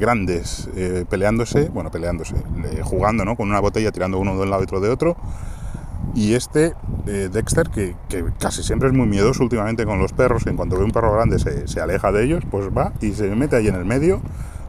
[0.00, 0.68] grandes
[1.08, 2.34] peleándose, bueno, peleándose,
[2.82, 3.36] jugando, ¿no?
[3.36, 5.16] Con una botella, tirando uno de un lado y otro de otro
[6.14, 6.74] y este,
[7.06, 7.94] eh, Dexter, que,
[8.38, 11.12] casi siempre es muy miedoso últimamente con los perros, que en cuanto ve un perro
[11.12, 14.20] grande se, aleja de ellos, pues va y se mete ahí en el medio,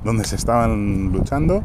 [0.04, 1.64] donde se estaban luchando.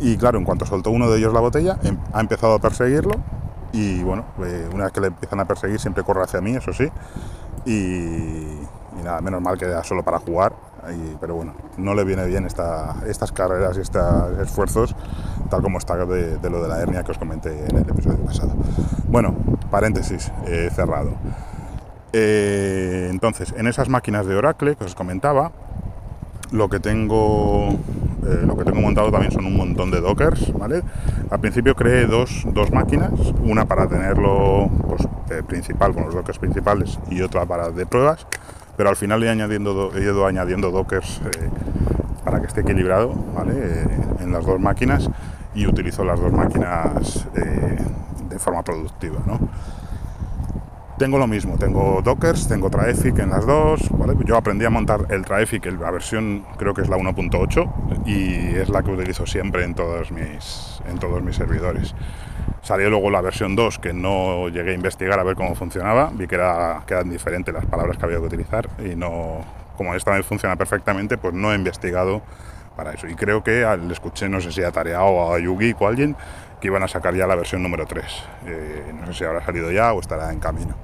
[0.00, 3.12] Y claro, en cuanto soltó uno de ellos la botella, em, ha empezado a perseguirlo.
[3.72, 4.24] Y bueno,
[4.72, 6.88] una vez que le empiezan a perseguir, siempre corre hacia mí, eso sí.
[7.66, 10.54] Y, nada, menos mal que era solo para jugar.
[11.20, 14.94] pero bueno, no le viene bien estas carreras y estos esfuerzos
[15.50, 18.52] tal como está de, lo de la hernia que os comenté en el episodio pasado.
[19.08, 19.34] Bueno,
[19.70, 20.30] paréntesis,
[20.72, 21.10] cerrado.
[22.18, 25.52] Eh, entonces, en esas máquinas de Oracle que os comentaba,
[26.52, 27.70] lo que tengo
[28.26, 30.82] eh, lo que tengo montado también son un montón de dockers, ¿vale?
[31.30, 35.06] Al principio creé dos, dos máquinas, una para tenerlo pues,
[35.46, 38.26] principal con los dockers principales y otra para de pruebas,
[38.76, 41.20] pero al final he, añadiendo, he ido añadiendo dockers
[42.24, 43.84] para que esté equilibrado, ¿vale?
[44.20, 45.08] en las dos máquinas
[45.54, 47.78] y utilizo las dos máquinas eh,
[48.28, 49.20] de forma productiva.
[49.26, 49.38] ¿no?
[50.98, 53.82] Tengo lo mismo, tengo Dockers, tengo Traefic en las dos.
[54.24, 58.70] Yo aprendí a montar el Traefic, la versión creo que es la 1.8 y es
[58.70, 61.94] la que utilizo siempre en todos mis, en todos mis servidores.
[62.62, 66.26] Salió luego la versión 2 que no llegué a investigar a ver cómo funcionaba, vi
[66.26, 69.44] que, era, que eran diferentes las palabras que había que utilizar y no,
[69.76, 72.22] como esta vez funciona perfectamente, pues no he investigado
[72.74, 73.06] para eso.
[73.06, 75.88] Y creo que le escuché, no sé si a Tareao o a Yugi o a
[75.90, 76.16] alguien,
[76.60, 78.04] que iban a sacar ya la versión número 3.
[78.46, 80.74] Eh, no sé si habrá salido ya o estará en camino.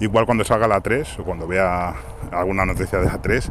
[0.00, 1.94] Igual cuando salga la 3 o cuando vea
[2.32, 3.50] alguna noticia de la 3,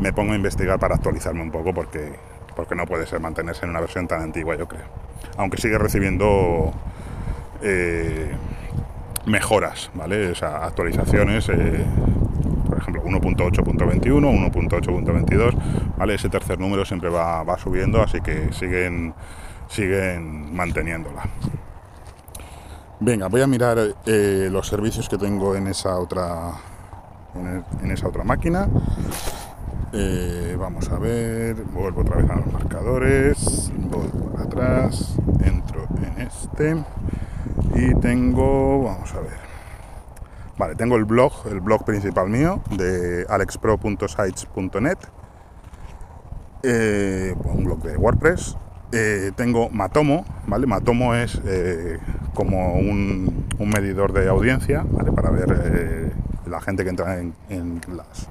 [0.00, 2.12] me pongo a investigar para actualizarme un poco porque,
[2.54, 4.84] porque no puede ser mantenerse en una versión tan antigua, yo creo.
[5.36, 6.72] Aunque sigue recibiendo
[7.62, 8.30] eh,
[9.26, 10.30] mejoras, ¿vale?
[10.30, 11.48] O actualizaciones.
[11.48, 11.84] Eh,
[12.68, 16.14] por ejemplo 1.8.21, 1.8.22, ¿vale?
[16.14, 19.14] Ese tercer número siempre va, subiendo, así que siguen,
[19.68, 21.22] siguen manteniéndola.
[23.00, 26.52] Venga, voy a mirar eh, los servicios que tengo en esa otra
[27.34, 28.68] en, esa otra máquina.
[29.92, 36.20] Eh, vamos a ver, vuelvo otra vez a los marcadores, voy para atrás, entro en
[36.20, 36.76] este
[37.74, 39.38] y tengo, vamos a ver,
[40.58, 44.98] vale, tengo el blog, el blog principal mío de alexpro.sites.net,
[46.64, 48.58] eh, un blog de WordPress,
[48.92, 50.66] eh, tengo Matomo, ¿vale?
[50.66, 51.40] Matomo es
[52.34, 55.12] como un, medidor de audiencia, ¿vale?
[55.12, 56.12] Para ver
[56.46, 58.28] la gente que entra en las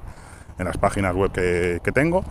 [0.58, 2.24] en las páginas web que, tengo.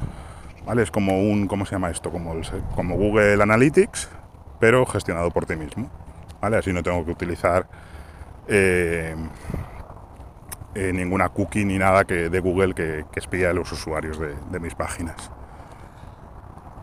[0.66, 0.84] ¿vale?
[0.84, 2.12] Es como un, ¿cómo se llama esto?
[2.12, 2.34] Como,
[2.76, 4.10] como Google Analytics,
[4.60, 5.90] pero gestionado por ti mismo.
[6.42, 6.58] ¿vale?
[6.58, 7.68] Así no tengo que utilizar
[8.48, 9.16] eh,
[10.76, 14.60] eh, ninguna cookie ni nada que, de Google que, que espía a los usuarios de,
[14.60, 15.32] mis páginas.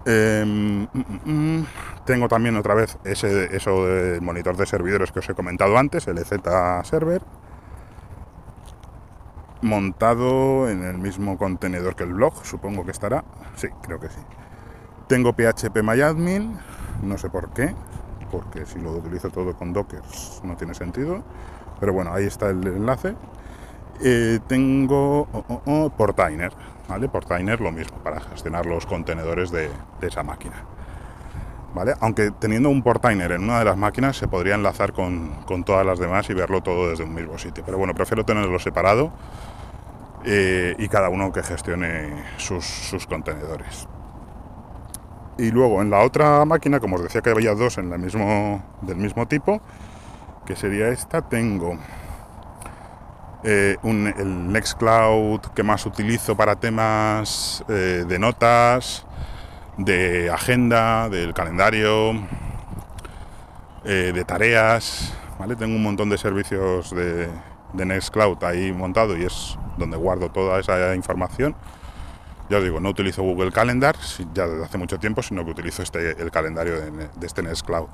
[0.07, 0.89] Em, mm,
[1.25, 1.67] mm, mm.
[2.05, 6.07] tengo también otra vez ese, eso del monitor de servidores que os he comentado antes,
[6.09, 6.41] el EZ
[6.85, 7.23] Server,
[9.63, 13.25] montado en el mismo contenedor que el blog, supongo que estará.
[13.57, 14.21] Sí, creo que sí.
[15.09, 16.59] Tengo PHP MyAdmin,
[17.03, 17.75] no sé por qué,
[18.31, 20.03] porque si lo utilizo todo con Docker
[20.43, 21.23] no tiene sentido.
[21.81, 23.15] Pero bueno, ahí está el enlace.
[24.03, 26.53] Eh, tengo oh, oh, oh, Portainer,
[26.89, 27.09] ¿vale?
[27.09, 29.71] Portainer lo mismo, para gestionar los contenedores de,
[30.03, 30.57] esa máquina.
[31.75, 31.95] ¿Vale?
[32.01, 35.99] Aunque teniendo un Portainer en una de las máquinas se podría enlazar con, todas las
[35.99, 37.65] demás y verlo todo desde un mismo sitio.
[37.65, 39.13] Pero bueno, prefiero tenerlo separado
[40.25, 43.89] eh, y cada uno que gestione sus, contenedores.
[45.37, 49.27] Y luego en la otra máquina, como os decía que había dos en del mismo
[49.27, 49.61] tipo,
[50.47, 51.77] que sería esta, tengo
[53.45, 59.07] eh, el Nextcloud que más utilizo para temas eh, de notas,
[59.77, 62.15] de agenda, del calendario,
[63.85, 65.13] de tareas.
[65.39, 65.57] ¿vale?
[65.57, 67.29] Tengo un montón de servicios de,
[67.75, 71.55] de Nextcloud ahí montado y es donde guardo toda esa información.
[72.49, 73.97] Ya os digo, no utilizo Google Calendar
[74.35, 77.89] ya desde hace mucho tiempo, sino que utilizo este, el calendario de, de este Nextcloud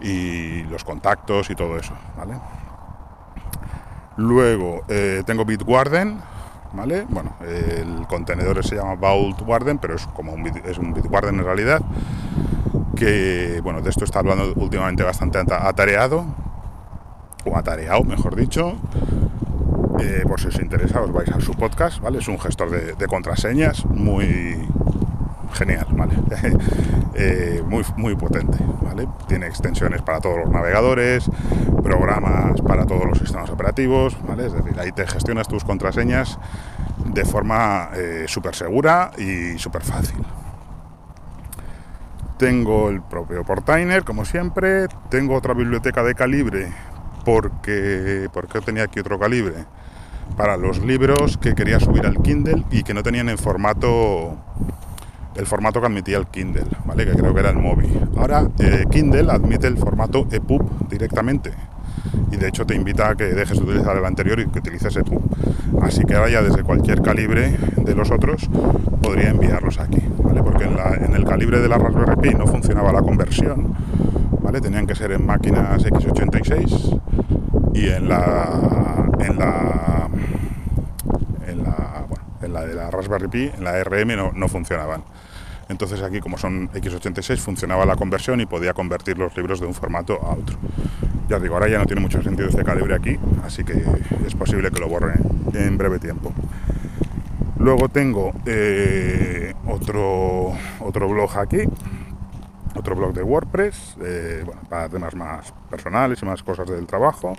[0.00, 2.34] y los contactos y todo eso, ¿vale?
[4.16, 6.18] Luego eh, tengo Bitwarden,
[6.72, 7.06] ¿vale?
[7.08, 11.44] Bueno, el contenedor se llama Vault Warden, pero es como un, es un Bitwarden en
[11.44, 11.80] realidad,
[12.96, 16.26] que, bueno, de esto está hablando últimamente bastante atareado,
[17.44, 18.74] o atareado, mejor dicho.
[20.00, 22.18] Eh, por si os interesa, os vais a su podcast, ¿vale?
[22.18, 24.66] Es un gestor de, contraseñas muy
[25.52, 26.14] genial, ¿vale?
[27.14, 29.06] Eh, muy, muy potente, ¿vale?
[29.28, 31.30] Tiene extensiones para todos los navegadores,
[31.82, 34.46] programas para todos los sistemas operativos, ¿vale?
[34.46, 36.38] Es decir, ahí te gestionas tus contraseñas
[37.04, 40.24] de forma eh, súper segura y súper fácil.
[42.38, 44.86] Tengo el propio Portainer, como siempre.
[45.10, 46.72] Tengo otra biblioteca de calibre
[47.24, 49.66] porque, porque tenía aquí otro calibre
[50.36, 54.36] para los libros que quería subir al Kindle y que no tenían el formato
[55.36, 57.06] el formato que admitía el Kindle, ¿vale?
[57.06, 57.90] Que creo que era el móvil.
[58.16, 61.52] Ahora eh, Kindle admite el formato EPUB directamente
[62.30, 64.96] y de hecho te invita a que dejes de utilizar el anterior y que utilices
[64.96, 65.22] EPUB.
[65.82, 68.48] Así que ahora ya desde cualquier calibre de los otros
[69.02, 70.42] podría enviarlos aquí, ¿vale?
[70.42, 73.74] Porque en, en el calibre de la Raspberry Pi no funcionaba la conversión,
[74.42, 74.60] ¿vale?
[74.60, 77.00] Tenían que ser en máquinas x86
[77.74, 80.01] y en la en la en la,
[82.52, 85.04] la de la Raspberry Pi, en la RM no, no funcionaban.
[85.68, 89.74] Entonces aquí como son x86 funcionaba la conversión y podía convertir los libros de un
[89.74, 90.58] formato a otro.
[91.28, 93.82] Ya digo, ahora ya no tiene mucho sentido este calibre aquí, así que
[94.26, 95.14] es posible que lo borre
[95.54, 96.32] en breve tiempo.
[97.58, 101.60] Luego tengo eh, otro, otro blog aquí,
[102.74, 107.34] otro blog de WordPress, eh, para temas más personales y más cosas del trabajo.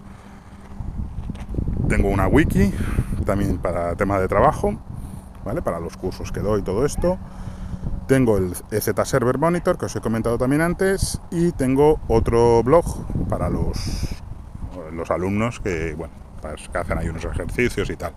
[1.90, 2.74] Tengo una wiki
[3.26, 4.80] también para tema de trabajo,
[5.46, 5.62] ¿vale?
[5.62, 7.18] Para los cursos que doy todo esto.
[8.08, 12.86] Tengo el EZ Server Monitor que os he comentado también antes y tengo otro blog
[13.30, 14.22] para los,
[14.92, 16.14] los alumnos que, bueno,
[16.72, 18.14] que hacen ahí unos ejercicios y tal.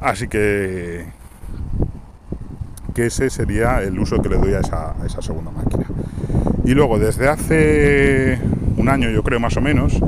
[0.00, 1.06] Así que,
[2.94, 5.84] que ese sería el uso que le doy a esa segunda máquina.
[6.64, 8.38] Y luego desde hace
[8.76, 10.00] un año yo creo más o menos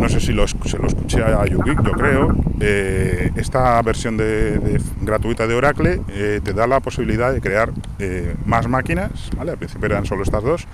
[0.00, 5.46] no sé si se lo escuché a Yugi, yo creo, eh, esta versión de, gratuita
[5.46, 9.50] de Oracle eh, te da la posibilidad de crear eh, más máquinas, ¿vale?
[9.50, 10.66] Al principio eran solo estas dos,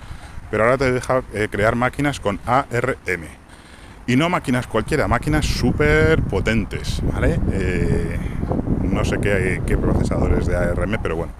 [0.48, 3.24] pero ahora te deja crear máquinas con ARM.
[4.06, 7.40] Y no máquinas cualquiera, máquinas súper potentes, ¿vale?
[8.80, 11.32] no sé qué, qué procesadores de ARM, pero bueno,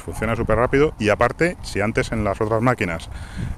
[0.00, 3.08] funciona súper rápido y aparte, si antes en las otras máquinas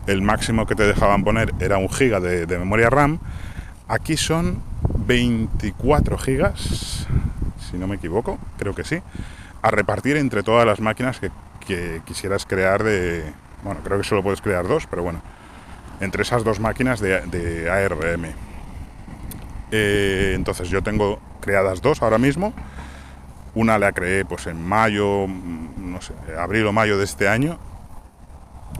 [0.06, 3.20] el máximo que te dejaban poner era un giga de, memoria RAM,
[3.88, 4.62] aquí son
[5.06, 7.06] 24 gigas,
[7.70, 9.00] si no me equivoco, creo que sí,
[9.62, 11.30] a repartir entre todas las máquinas que,
[12.04, 13.24] quisieras crear de...
[13.62, 15.22] Bueno, creo que solo puedes crear dos, pero bueno,
[16.00, 18.26] entre esas dos máquinas de, de ARM.
[19.70, 22.52] Eh, entonces yo tengo creadas dos ahora mismo.
[23.54, 27.58] Una la creé pues en mayo, mm, no sé, abril o mayo de este año.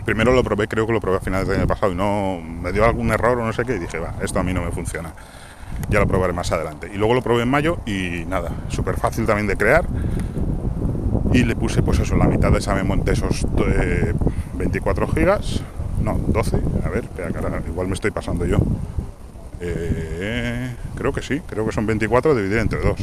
[0.05, 2.73] Primero lo probé, creo que lo probé a finales del año pasado y no me
[2.73, 4.71] dio algún error o no sé qué y dije, va, esto a mí no me
[4.71, 5.13] funciona.
[5.89, 6.91] Ya lo probaré más adelante.
[6.93, 9.87] Y luego lo probé en mayo y nada, súper fácil también de crear.
[11.33, 14.15] Y le puse pues eso, la mitad de esa memoria de esos eh,
[14.55, 15.63] 24 gigas.
[16.03, 16.61] No, 12.
[16.85, 17.31] A ver, espera,
[17.67, 18.59] igual me estoy pasando yo.
[19.61, 22.97] Eh, creo que sí, creo que son 24 dividido entre 2.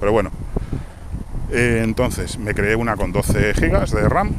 [0.00, 0.30] Pero bueno.
[1.50, 4.32] Eh, entonces me creé una con 12 gigas de RAM,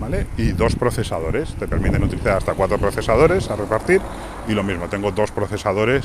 [0.00, 0.26] ¿vale?
[0.36, 1.54] Y dos procesadores.
[1.54, 4.00] Te permiten utilizar hasta cuatro procesadores a repartir.
[4.48, 6.04] Y lo mismo, tengo dos procesadores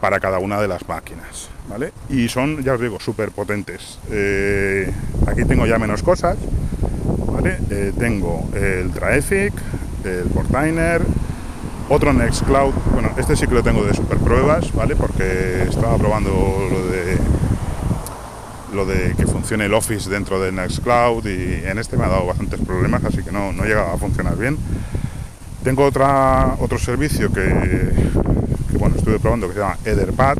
[0.00, 1.92] para cada una de las máquinas, ¿vale?
[2.10, 3.98] Y son, ya os digo, súper potentes.
[4.10, 4.92] Eh,
[5.26, 6.36] aquí tengo ya menos cosas,
[7.26, 7.56] ¿vale?
[7.70, 9.54] Eh, tengo el Traefic,
[10.04, 11.00] el Portainer,
[11.88, 14.96] otro Nextcloud, bueno, este sí que lo tengo de super pruebas, ¿vale?
[14.96, 16.30] Porque estaba probando
[16.70, 17.18] lo de
[18.74, 22.26] lo de que funcione el Office dentro de Nextcloud y en este me ha dado
[22.26, 24.58] bastantes problemas, así que no, no llega a funcionar bien.
[25.62, 27.42] Tengo otra, otro servicio que,
[28.70, 30.36] que, bueno, estuve probando que se llama Etherpad,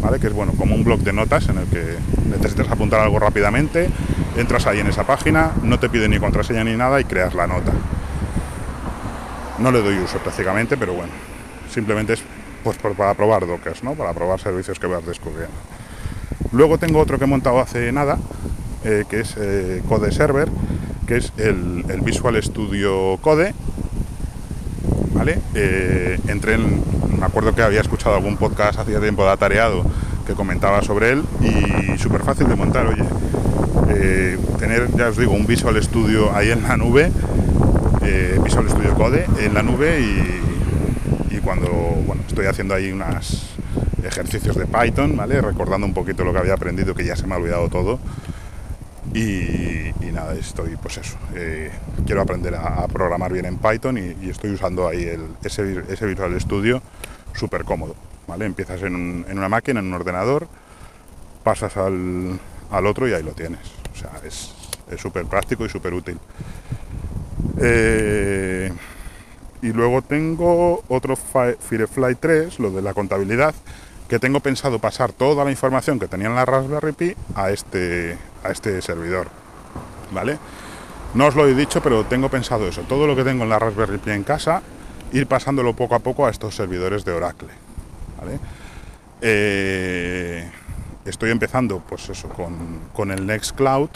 [0.00, 0.18] ¿vale?
[0.18, 1.84] que es bueno, como un blog de notas en el que
[2.28, 3.88] necesitas apuntar algo rápidamente,
[4.36, 7.46] entras ahí en esa página, no te pide ni contraseña ni nada y creas la
[7.46, 7.72] nota.
[9.58, 11.12] No le doy uso prácticamente, pero bueno,
[11.70, 12.22] simplemente es
[12.64, 13.94] pues para probar dockers, ¿no?
[13.94, 15.54] Para probar servicios que vas descubriendo.
[16.52, 18.18] Luego tengo otro que he montado hace nada,
[18.84, 20.48] eh, que es eh, Code Server,
[21.06, 23.54] que es el, el, Visual Studio Code.
[25.12, 25.38] ¿Vale?
[25.54, 26.82] Eh, entré en,
[27.18, 29.84] me acuerdo que había escuchado algún podcast hacía tiempo de atareado
[30.26, 33.04] que comentaba sobre él y súper fácil de montar, oye.
[33.88, 37.10] Eh, tener, ya os digo, un Visual Studio ahí en la nube
[38.42, 41.68] Visual Studio Code en la nube y, y, cuando
[42.06, 43.45] bueno, estoy haciendo ahí unos
[44.06, 45.40] ejercicios de Python, ¿vale?
[45.40, 47.98] recordando un poquito lo que había aprendido, que ya se me ha olvidado todo.
[49.14, 51.70] Y, nada, estoy, pues eso, eh,
[52.06, 56.40] quiero aprender a, programar bien en Python y, estoy usando ahí el, ese, ese, Visual
[56.40, 56.82] Studio
[57.34, 57.94] súper cómodo.
[58.26, 58.46] ¿vale?
[58.46, 60.48] Empiezas en, en, una máquina, en un ordenador,
[61.44, 62.38] pasas al,
[62.70, 63.60] al otro y ahí lo tienes.
[63.94, 64.52] O sea, es
[65.00, 66.18] súper práctico y súper útil.
[67.60, 68.72] Eh,
[69.62, 73.54] y luego tengo otro Firefly 3, lo de la contabilidad,
[74.08, 78.16] que tengo pensado pasar toda la información que tenía en la Raspberry Pi a este,
[78.44, 79.28] a este servidor.
[80.12, 80.38] ¿Vale?
[81.14, 82.82] No os lo he dicho, pero tengo pensado eso.
[82.82, 84.62] Todo lo que tengo en la Raspberry Pi en casa,
[85.12, 87.48] ir pasándolo poco a poco a estos servidores de Oracle.
[89.20, 90.50] Eh,
[91.04, 93.90] estoy empezando, pues eso, con, con el Nextcloud,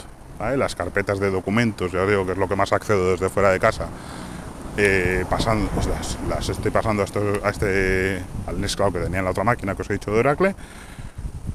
[0.57, 3.61] las carpetas de documentos, ya digo que es lo que más accedo desde fuera de
[3.61, 3.88] casa.
[4.83, 5.71] Eh, pasando,
[6.27, 9.90] las, estoy pasando a, este al Nextcloud que tenía en la otra máquina que os
[9.90, 10.55] he dicho de Oracle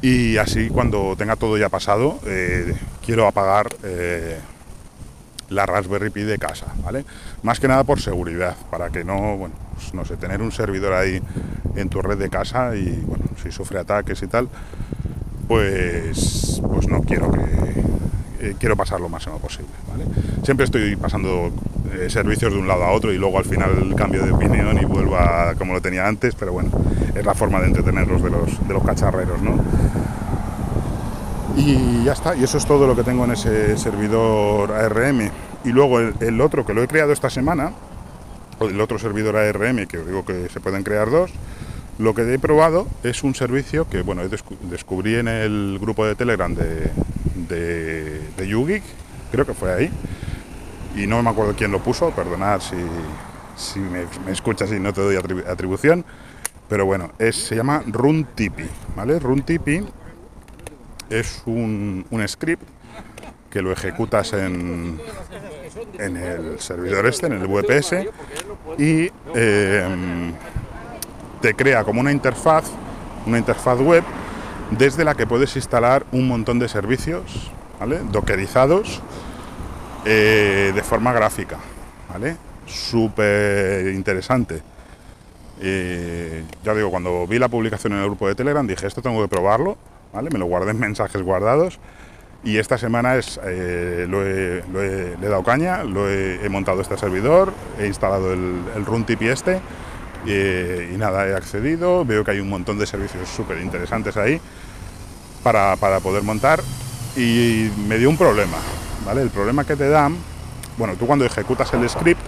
[0.04, 4.38] y así cuando tenga todo ya pasado eh, quiero apagar eh,
[5.50, 7.04] la Raspberry Pi de casa, ¿vale?
[7.42, 10.94] Más que nada por seguridad, para que no, bueno, pues no sé, tener un servidor
[10.94, 11.20] ahí
[11.76, 14.50] en tu red de casa y, bueno, si sufre ataques y tal,
[15.48, 17.40] pues, pues no quiero que,
[18.46, 19.70] eh, quiero pasar lo máximo posible.
[20.44, 21.52] Siempre estoy pasando
[21.94, 24.86] eh, servicios de un lado a otro y luego al final cambio de opinión y
[24.86, 26.70] vuelvo a como lo tenía antes, pero bueno,
[27.16, 29.60] es la forma de entretenerlos de los, de los cacharreros, ¿no?
[31.58, 35.32] y ya está, y eso es todo lo que tengo en ese servidor ARM.
[35.64, 37.72] Y luego el, el, otro que lo he creado esta semana,
[38.60, 41.32] o el otro servidor ARM, que os digo que se pueden crear dos,
[41.98, 44.22] lo que he probado es un servicio que bueno,
[44.70, 46.92] descubrí en el grupo de Telegram de,
[47.36, 48.84] de, de YouGeek,
[49.32, 49.92] creo que fue ahí,
[50.96, 52.76] y no me acuerdo quién lo puso, perdonad si,
[53.56, 56.06] si me, escuchas y no te doy atribu atribución,
[56.70, 58.66] pero bueno, es, se llama RunTipi,
[58.96, 59.20] ¿vale?
[59.20, 59.86] RunTipi
[61.10, 62.64] es un, un script
[63.50, 65.00] que lo ejecutas en,
[66.00, 67.94] en, el servidor este, en el VPS,
[68.78, 70.34] y eh,
[71.42, 72.66] te crea como una interfaz,
[73.26, 74.04] una interfaz web,
[74.72, 78.00] desde la que puedes instalar un montón de servicios, ¿vale?
[78.12, 79.02] dockerizados,
[80.06, 81.58] eh, de forma gráfica,
[82.12, 82.38] ¿vale?
[82.66, 84.62] Súper interesante.
[85.62, 89.22] Eh, ya digo, cuando vi la publicación en el grupo de Telegram dije, esto tengo
[89.22, 89.78] que probarlo,
[90.14, 90.30] ¿vale?
[90.30, 91.80] Me lo guardé en mensajes guardados
[92.44, 96.98] y esta semana es, eh, lo, he, le he dado caña, lo he, montado este
[96.98, 99.62] servidor, he instalado el, el RunTipi este
[100.26, 104.40] y, y, nada, he accedido, veo que hay un montón de servicios súper interesantes ahí
[105.44, 106.62] para, para, poder montar
[107.16, 108.58] y me dio un problema,
[109.06, 109.22] ¿vale?
[109.22, 110.18] El problema que te dan,
[110.78, 112.22] bueno, tú cuando ejecutas el script,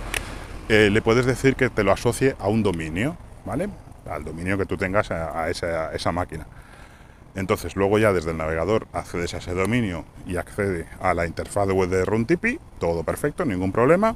[0.70, 3.70] eh, le puedes decir que te lo asocie a un dominio, ¿vale?
[4.10, 6.45] Al dominio que tú tengas a, esa, esa, máquina.
[7.36, 11.68] Entonces, luego ya desde el navegador accedes a ese dominio y accede a la interfaz
[11.68, 14.16] de web de Runtipi, todo perfecto, ningún problema.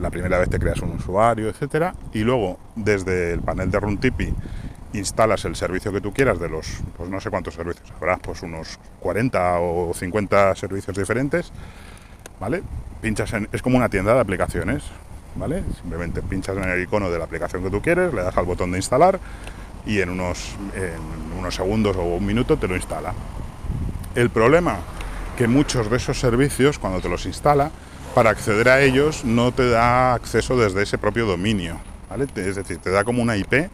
[0.00, 4.34] La primera vez te creas un usuario, etcétera, y luego desde el panel de Runtipi
[4.92, 8.42] instalas el servicio que tú quieras de los, pues no sé cuántos servicios, habrá pues
[8.42, 11.52] unos 40 o 50 servicios diferentes,
[12.40, 12.62] ¿vale?
[13.00, 14.84] Pinchas en, es como una tienda de aplicaciones,
[15.34, 15.62] ¿vale?
[15.80, 18.72] Simplemente pinchas en el icono de la aplicación que tú quieres, le das al botón
[18.72, 19.18] de instalar
[19.86, 23.12] y en unos, en unos segundos o un minuto te lo instala.
[24.14, 24.78] El problema
[25.36, 27.70] que muchos de esos servicios, cuando te los instala,
[28.16, 31.76] para acceder a ellos no te da acceso desde ese propio dominio,
[32.08, 32.24] ¿vale?
[32.36, 33.68] Es decir, te da como una IP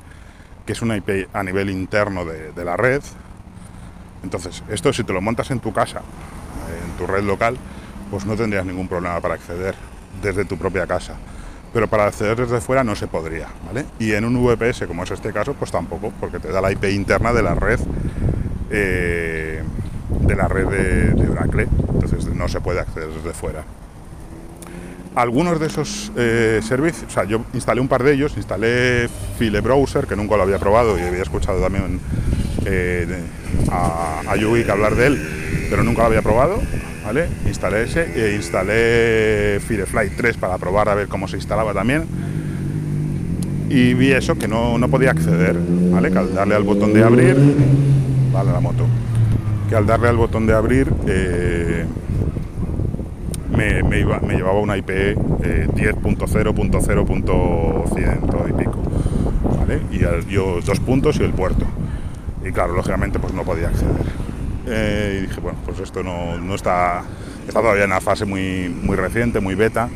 [0.66, 3.02] que es una IP a nivel interno de, la red.
[4.24, 6.00] Entonces, esto si te lo montas en tu casa,
[6.84, 7.56] en tu red local,
[8.10, 9.76] pues no tendrías ningún problema para acceder
[10.20, 11.14] desde tu propia casa.
[11.72, 13.86] Pero para acceder desde fuera no se podría, ¿vale?
[14.00, 16.86] Y en un VPS, como es este caso, pues tampoco, porque te da la IP
[16.86, 17.78] interna de la red
[18.70, 19.62] eh,
[20.10, 20.66] de la red
[21.14, 21.68] de Oracle.
[21.94, 23.62] Entonces no se puede acceder desde fuera
[25.14, 29.08] algunos de esos eh, servicios, o sea, yo instalé un par de ellos, instalé
[29.38, 32.00] File Browser, que nunca lo había probado y había escuchado también
[32.64, 33.06] eh,
[33.70, 36.60] a, a Yugi hablar de él, pero nunca lo había probado,
[37.04, 37.26] ¿vale?
[37.46, 42.04] Instalé ese e instalé Firefly 3 para probar a ver cómo se instalaba también.
[43.68, 45.56] Y vi eso, que no, podía acceder,
[45.90, 46.10] ¿vale?
[46.10, 47.36] Que al darle al botón de abrir,
[48.32, 48.86] vale la moto,
[49.68, 50.92] que al darle al botón de abrir,
[53.82, 54.04] me,
[54.34, 55.16] llevaba una IP eh,
[55.68, 58.82] 10.0.0.100 y pico.
[59.90, 60.00] Y
[60.30, 61.64] yo dos puntos y el puerto.
[62.44, 64.04] Y claro, lógicamente pues no podía acceder.
[64.66, 67.02] Eh, y dije, bueno, pues esto no, no, está,
[67.46, 69.88] está todavía en una fase muy, muy reciente, muy beta.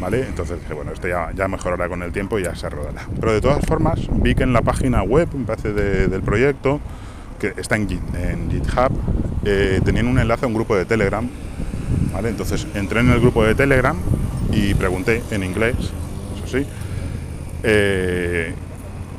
[0.00, 0.26] ¿Vale?
[0.28, 3.02] Entonces dije, bueno, esto ya, mejorará con el tiempo y ya se rodará.
[3.18, 6.78] Pero de todas formas, vi que en la página web, parece, del proyecto,
[7.40, 8.92] que está en, en GitHub,
[9.44, 11.28] eh, tenían un enlace a un grupo de Telegram
[12.24, 13.96] entonces entré en el grupo de Telegram
[14.52, 15.76] y pregunté en inglés,
[16.36, 16.66] eso sí,
[17.62, 18.54] eh,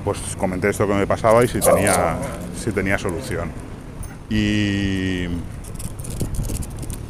[0.04, 2.18] pues comenté esto que me pasaba y si tenía,
[2.58, 3.52] si tenía solución.
[4.30, 5.26] Y,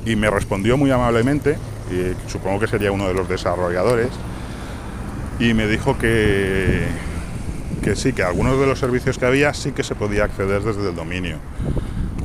[0.06, 1.58] y me respondió muy amablemente,
[2.28, 4.10] supongo que sería uno de los desarrolladores,
[5.40, 6.86] y me dijo que,
[7.84, 10.90] que sí, que algunos de los servicios que había sí que se podía acceder desde
[10.90, 11.38] el dominio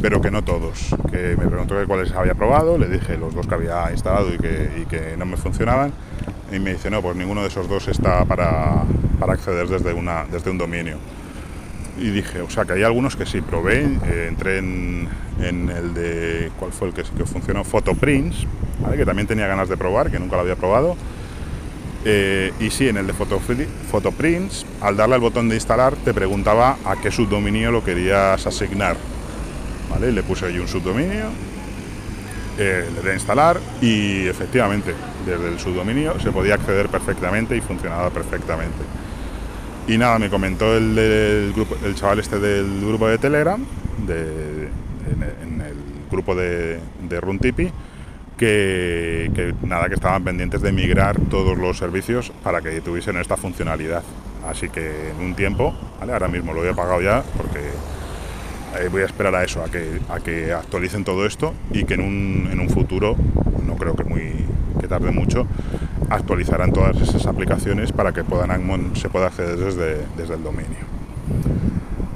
[0.04, 0.94] pero que no todos.
[1.10, 5.14] Que me preguntó cuáles había probado, le dije los dos que había instalado y que,
[5.16, 5.94] no me funcionaban,
[6.52, 8.82] y me dice, no, pues ninguno de esos dos está para,
[9.26, 10.98] acceder desde, una, desde un dominio.
[11.98, 15.08] Y dije, o sea que hay algunos que sí probé, eh, entré en,
[15.40, 17.64] el de, ¿cuál fue el que, que funcionó?
[17.64, 18.46] Photoprints,
[18.94, 20.98] que también tenía ganas de probar, que nunca lo había probado.
[22.04, 26.76] Eh, y sí, en el de Photoprints, al darle al botón de instalar, te preguntaba
[26.84, 28.98] a qué subdominio lo querías asignar.
[30.00, 31.26] Le puse ahí un subdominio,
[32.58, 37.60] eh, le di a instalar y efectivamente desde el subdominio se podía acceder perfectamente y
[37.60, 38.84] funcionaba perfectamente.
[39.88, 43.64] Y nada, me comentó el, grupo, el chaval este del grupo de Telegram,
[44.08, 45.76] en, el
[46.10, 47.70] grupo de, de Runtipi,
[48.36, 54.02] que, nada, que estaban pendientes de migrar todos los servicios para que tuviesen esta funcionalidad.
[54.46, 57.60] Así que en un tiempo, ahora mismo lo he pagado ya porque
[58.80, 61.94] eh, voy a esperar a eso, a que, a que actualicen todo esto y que
[61.94, 63.16] en un, en un futuro,
[63.66, 64.32] no creo que, muy,
[64.80, 65.46] que tarde mucho,
[66.10, 70.84] actualizarán todas esas aplicaciones para que puedan, se pueda acceder desde, desde el dominio.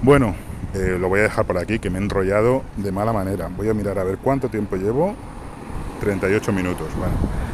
[0.02, 0.34] Bueno,
[0.74, 3.48] eh, lo voy a dejar por aquí, que me he enrollado de mala manera.
[3.56, 5.14] Voy a mirar a ver cuánto tiempo llevo.
[6.00, 6.88] 38 minutos.
[6.96, 7.47] Bueno.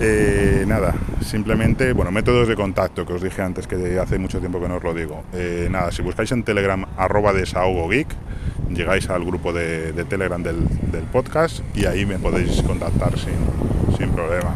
[0.00, 4.60] Eh, nada, simplemente, bueno, métodos de contacto que os dije antes, que hace mucho tiempo
[4.60, 5.24] que no os lo digo.
[5.32, 8.06] Eh, nada, si buscáis en Telegram arroba desahogo geek,
[8.70, 10.58] llegáis al grupo de, Telegram del,
[11.10, 14.54] podcast y ahí me podéis contactar sin, problema.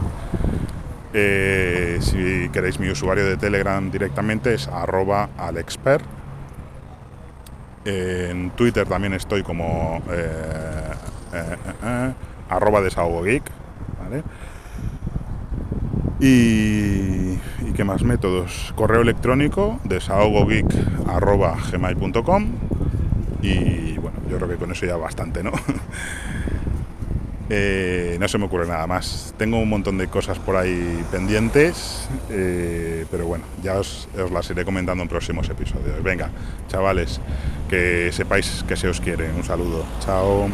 [1.13, 6.05] Eh, si queréis mi usuario de Telegram directamente es arroba alexpert.
[7.85, 10.01] en Twitter también estoy como
[12.49, 13.43] arroba desahogo geek.
[14.03, 14.23] ¿vale?
[16.25, 17.37] Y,
[17.75, 18.73] qué más métodos?
[18.77, 22.47] Correo electrónico desahogogeek.gmail.com
[23.43, 25.51] y bueno, yo creo que con eso ya bastante, ¿no?
[27.55, 29.35] Eh, no se me ocurre nada más.
[29.37, 34.49] Tengo un montón de cosas por ahí pendientes, eh, pero bueno, ya os, os, las
[34.49, 36.03] iré comentando en próximos episodios.
[36.03, 36.31] Venga,
[36.69, 37.21] chavales,
[37.69, 39.31] que sepáis que se os quiere.
[39.33, 39.85] Un saludo.
[40.01, 40.49] Chao.